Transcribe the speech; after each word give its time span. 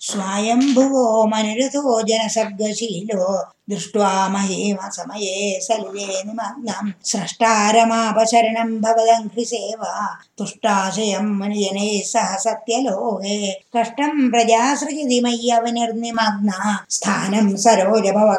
स्वायम्भुवो 0.00 1.26
मनिरथो 1.26 2.02
जनसर्गशीलो 2.02 3.44
दृष्ट्वा 3.70 4.28
महीमसमये 4.28 5.58
सलिले 5.62 6.06
निमग्नम् 6.06 6.92
स्रष्टारमापशरणम् 7.04 8.80
भवदङ्घ्रिसेवा 8.80 10.18
तुष्टाशयम् 10.38 11.40
मनिजने 11.40 12.02
सह 12.04 12.36
सत्यलोके। 12.36 13.52
कष्टम् 13.52 14.30
प्रजासृजति 14.30 15.20
मय्यवनिर्निमग्ना। 15.24 16.86
स्थानम् 16.90 17.56
सरोज 17.56 18.00
भव 18.00 18.34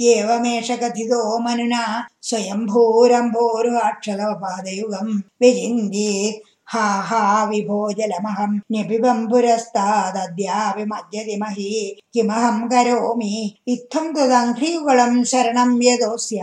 एवमेष 0.00 0.70
कथितो 0.70 1.38
मनुना। 1.38 2.08
स्वयम्भूरम्भोरुहाक्षलपादयुगम् 2.22 5.22
विचिन्त्येत् 5.40 6.57
हा 6.70 7.00
हा 7.00 7.44
विभोजलमहं 7.44 8.60
न्यपिबं 8.72 9.26
पुरस्तादद्यापि 9.28 10.84
मज्जति 10.84 11.36
मही 11.42 12.00
किमहं 12.14 12.68
करोमि? 12.68 13.56
इत्थं 13.68 14.12
तदङ्घ्रियुगलं 14.14 15.24
शरणं 15.24 15.82
यदोऽस्य। 15.82 16.40